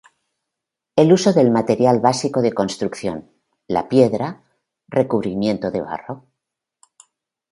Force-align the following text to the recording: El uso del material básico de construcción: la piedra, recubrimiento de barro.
El 0.95 1.13
uso 1.13 1.31
del 1.31 1.51
material 1.51 1.99
básico 1.99 2.41
de 2.41 2.53
construcción: 2.53 3.29
la 3.67 3.87
piedra, 3.87 4.41
recubrimiento 4.87 5.69
de 5.69 5.81
barro. 5.81 6.25